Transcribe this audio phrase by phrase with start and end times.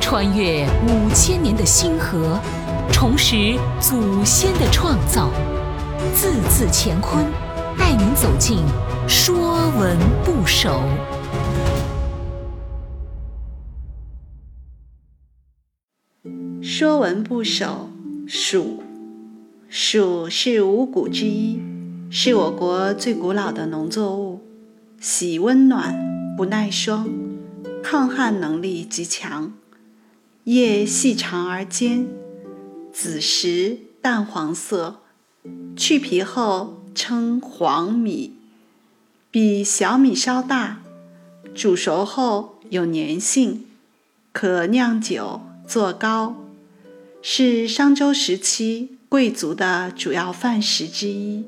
[0.00, 2.38] 穿越五千年的星河，
[2.92, 5.30] 重拾祖先的创造，
[6.14, 7.24] 字字乾坤，
[7.78, 8.58] 带您走进
[9.08, 10.82] 《说文不首》。
[16.62, 17.88] 《说文不首》
[18.30, 18.78] 黍，
[19.70, 21.60] 黍是五谷之一，
[22.10, 24.40] 是我国最古老的农作物，
[25.00, 25.94] 喜温暖，
[26.36, 27.08] 不耐霜，
[27.84, 29.52] 抗旱能力极强。
[30.44, 32.08] 叶细长而尖，
[32.90, 35.02] 子实，淡黄色，
[35.76, 38.32] 去皮后称黄米，
[39.30, 40.80] 比小米稍大，
[41.54, 43.66] 煮熟后有粘性，
[44.32, 46.36] 可酿酒、做糕，
[47.20, 51.44] 是商周时期贵族的主要饭食之一。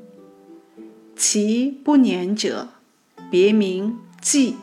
[1.15, 2.69] 其不粘者，
[3.31, 4.55] 别名稷，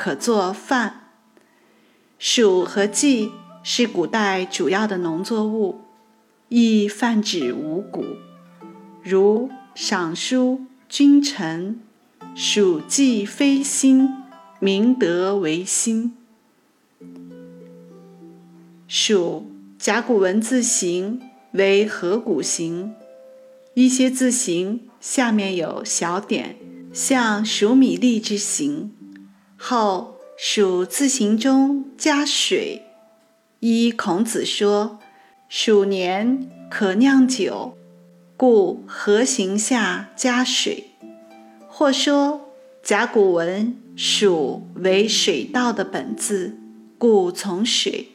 [0.00, 1.08] 可做饭。
[2.18, 3.30] 黍和稷。
[3.62, 5.82] 是古代主要的农作物，
[6.48, 8.02] 亦泛指五谷，
[9.02, 11.78] 如《尚书》君臣，
[12.34, 14.08] 黍稷非辛，
[14.58, 16.14] 明德为辛。
[18.88, 19.42] 黍
[19.78, 21.20] 甲骨文字形
[21.52, 22.94] 为合谷形，
[23.74, 26.56] 一些字形下面有小点，
[26.94, 28.94] 像黍米粒之形。
[29.62, 32.82] 后黍字形中加水。
[33.58, 34.98] 依孔子说，
[35.50, 37.76] 黍年可酿酒，
[38.38, 40.92] 故合形下加水。
[41.68, 42.48] 或说
[42.82, 46.56] 甲骨文黍为水稻的本字，
[46.96, 48.08] 故从水。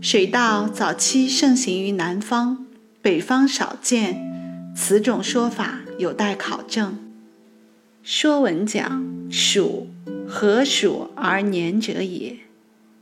[0.00, 2.64] 水稻早期盛行于南方，
[3.02, 6.92] 北方少见，此种说法有待考证。
[8.04, 9.86] 《说文》讲黍，
[10.30, 12.36] 何鼠而年者也。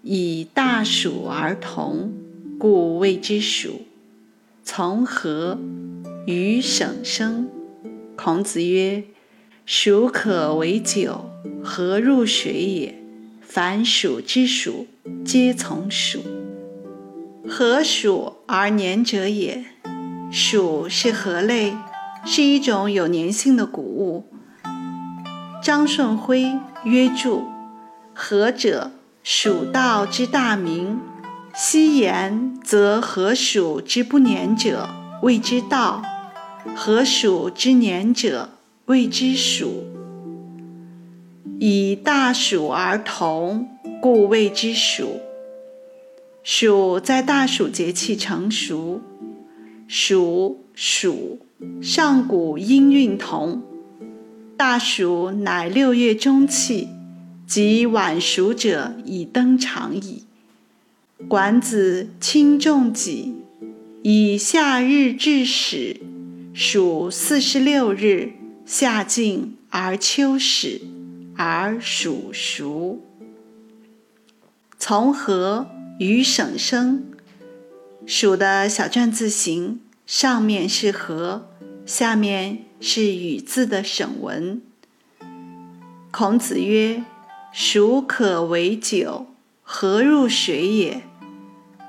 [0.03, 2.13] 以大黍而同，
[2.57, 3.81] 故谓之黍。
[4.63, 5.59] 从何？
[6.27, 7.49] 与省生。
[8.15, 9.03] 孔子曰
[9.67, 11.29] ：“黍可为酒，
[11.65, 12.95] 何入水也？
[13.41, 14.87] 凡黍之属，
[15.25, 16.21] 皆从黍。
[17.49, 19.65] 何鼠而年者也？
[20.31, 21.75] 黍是禾类，
[22.25, 24.25] 是一种有粘性的谷物。
[25.63, 26.53] 张顺辉
[26.87, 27.45] 曰注：
[28.15, 28.93] 禾者。”
[29.29, 31.01] 蜀道之大名，
[31.53, 34.89] 昔言则何黍之不年者
[35.21, 36.01] 谓之道，
[36.77, 38.51] 何黍之年者
[38.85, 39.83] 谓之蜀。
[41.59, 43.69] 以大黍而同，
[44.01, 45.07] 故谓之黍。
[46.45, 49.01] 黍在大暑节气成熟。
[49.89, 51.39] 黍黍，
[51.83, 53.61] 上古音韵同。
[54.57, 56.89] 大暑乃六月中气。
[57.47, 60.25] 即晚熟者已登场矣。
[61.29, 63.37] 管子轻重己，
[64.03, 66.01] 以夏日至始，
[66.53, 68.33] 暑四十六日，
[68.67, 70.81] 夏尽而秋始，
[71.37, 73.01] 而暑熟。
[74.77, 75.69] 从何
[76.01, 77.05] 与省生？
[78.05, 81.47] 黍的小篆字形，上面是禾，
[81.87, 84.61] 下面是雨字的省文。
[86.11, 87.03] 孔子曰。
[87.59, 89.29] 黍可为酒，
[89.63, 91.01] 何入水也？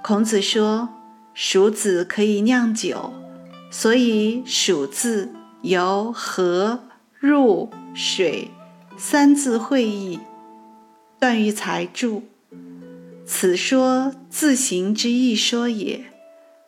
[0.02, 0.88] 孔子说，
[1.36, 3.12] 黍子可以酿酒，
[3.70, 6.84] 所以黍字由何、
[7.20, 8.50] 入、水
[8.96, 10.22] 三字会意。
[11.20, 12.24] 段玉裁注：
[13.26, 16.06] 此说字形之意说也。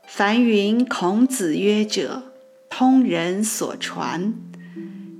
[0.05, 2.28] 凡云孔子曰者，
[2.79, 4.33] 通人所传，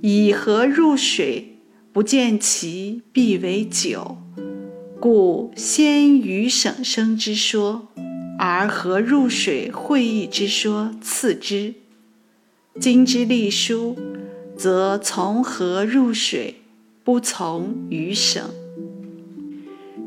[0.00, 1.58] 以河入水？
[1.92, 4.16] 不见其必为酒，
[4.98, 7.88] 故先于省生之说，
[8.38, 11.74] 而河入水会意之说次之。
[12.80, 13.94] 今之隶书，
[14.56, 16.62] 则从河入水，
[17.04, 18.42] 不从于省。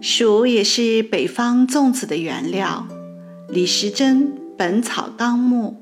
[0.02, 2.88] 黍也是北方粽子的原料。
[3.48, 4.24] 李时珍
[4.58, 5.78] 《本草纲目》：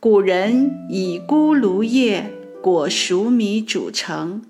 [0.00, 4.42] 古人以菇芦叶裹黍米煮成。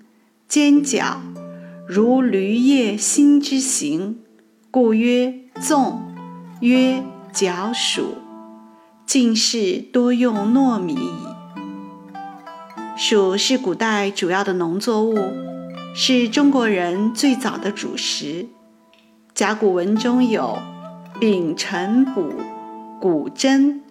[0.47, 1.23] 煎角
[1.87, 4.19] 如驴叶心之形，
[4.69, 5.95] 故曰粽，
[6.61, 7.03] 曰
[7.33, 8.03] 角黍。
[9.07, 11.09] 近世多用糯米矣。
[12.95, 15.17] 黍是古代主要的农作物，
[15.95, 18.45] 是中国人最早的主食。
[19.33, 20.59] 甲骨文中有
[21.19, 22.29] “丙辰卜，
[23.01, 23.81] 谷真，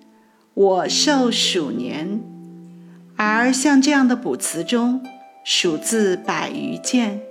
[0.59, 2.21] 我受黍年”，
[3.15, 5.01] 而像这样的卜辞中。
[5.47, 7.23] 黍字百余件，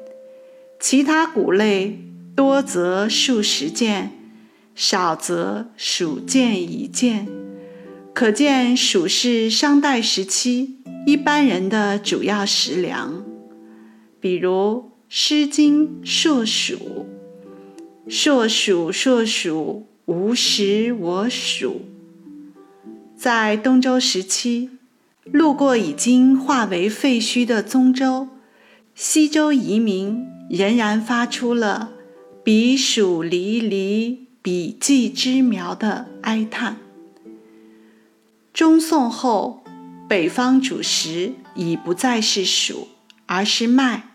[0.80, 2.00] 其他谷类
[2.36, 4.12] 多则数十件，
[4.74, 7.28] 少则数件一件。
[8.16, 13.24] 可见黍是商代时期一般人的主要食粮。
[14.20, 14.50] 比如
[15.10, 16.76] 《诗经·硕黍》
[18.10, 21.74] ：“硕黍，硕黍，无食我黍。”
[23.18, 24.70] 在东周时期，
[25.24, 28.28] 路过已经化为废墟的宗周，
[28.94, 31.90] 西周移民仍然发出了
[32.46, 36.78] “彼黍离离，彼稷之苗”的哀叹。
[38.54, 39.64] 中宋后，
[40.08, 42.86] 北方主食已不再是黍，
[43.26, 44.12] 而是麦。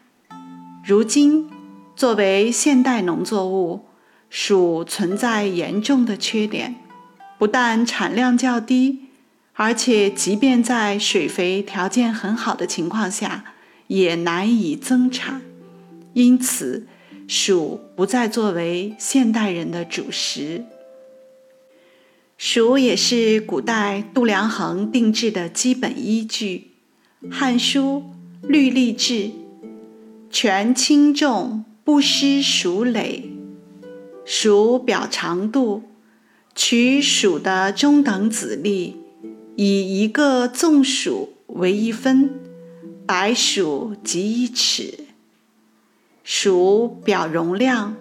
[0.86, 1.50] 如今，
[1.96, 3.86] 作为现代农作物，
[4.30, 6.76] 黍存在严重的缺点，
[7.42, 9.00] 不但产量较低，
[9.54, 13.44] 而且即便在水肥条件很好的情况下，
[13.88, 15.42] 也难以增产。
[16.12, 16.86] 因此，
[17.26, 20.66] 黍不再作为现代人的主食。
[22.38, 26.70] 黍也是古代度量衡定制的基本依据，
[27.32, 28.04] 《汉书·
[28.46, 29.14] 律历志》
[30.30, 33.32] ：“权轻重，不失黍累。”
[34.24, 35.82] 黍表长度，
[36.54, 38.96] 取黍的中等子粒，
[39.56, 42.30] 以一个纵黍为一分，
[43.06, 45.06] 白黍即一尺。
[46.24, 47.96] 黍表容量，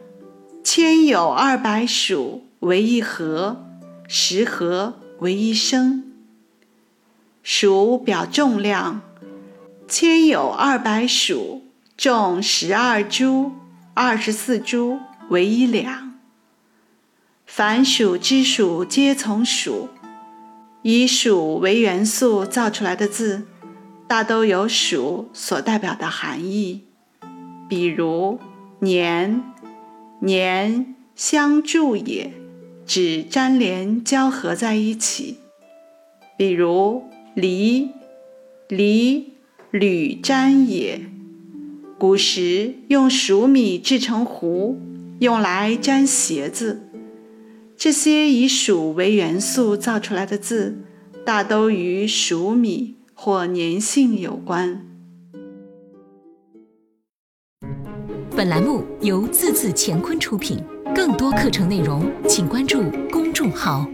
[0.63, 3.65] 千有二百黍为一盒。
[4.13, 6.03] 十合为一升。
[7.45, 8.99] 黍表重量，
[9.87, 11.61] 千有二百黍，
[11.95, 13.53] 重十二铢、
[13.93, 14.99] 二十四铢
[15.29, 16.10] 为一两。
[17.53, 19.89] 凡属之属皆从属，
[20.83, 23.43] 以属为元素造出来的字，
[24.07, 26.85] 大都有属所代表的含义。
[27.67, 28.39] 比如
[28.79, 29.43] “年
[30.23, 32.31] ”，“年”相助也。
[32.85, 35.39] 指粘连交合在一起，
[36.37, 37.03] 比如
[37.35, 37.89] “离
[38.69, 39.33] ”，“离”
[39.71, 41.01] 履粘也。
[41.99, 44.79] 古时用黍米制成壶，
[45.19, 46.87] 用来粘鞋子。
[47.83, 50.77] 这些以黍为元素造出来的字，
[51.25, 54.85] 大都与黍米或粘性有关。
[58.35, 60.63] 本栏目由字字乾坤出品。
[60.93, 63.89] 更多课程内容，请关注公众号。